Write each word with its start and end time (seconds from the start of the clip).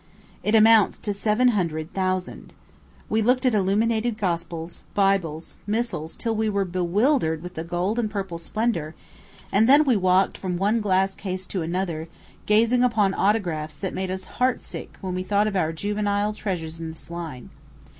It 0.41 0.55
amounts 0.55 0.97
to 0.97 1.13
seven 1.13 1.49
hundred 1.49 1.93
thousand. 1.93 2.53
We 3.07 3.21
looked 3.21 3.45
at 3.45 3.53
illuminated 3.53 4.17
gospels, 4.17 4.83
Bibles, 4.95 5.57
missals, 5.67 6.15
till 6.15 6.35
we 6.35 6.49
were 6.49 6.65
bewildered 6.65 7.43
with 7.43 7.53
the 7.53 7.63
gold 7.63 7.99
and 7.99 8.09
purple 8.09 8.39
splendor; 8.39 8.95
and 9.51 9.69
then 9.69 9.83
we 9.83 9.95
walked 9.95 10.39
from 10.39 10.57
one 10.57 10.79
glass 10.79 11.13
case 11.13 11.45
to 11.45 11.61
another, 11.61 12.07
gazing 12.47 12.83
upon 12.83 13.13
autographs 13.13 13.77
that 13.77 13.93
made 13.93 14.09
us 14.09 14.25
heart 14.41 14.59
sick 14.59 14.97
when 15.01 15.13
we 15.13 15.21
thought 15.21 15.45
of 15.45 15.55
our 15.55 15.71
juvenile 15.71 16.33
treasures 16.33 16.79
in 16.79 16.89
this 16.89 17.11
line. 17.11 17.51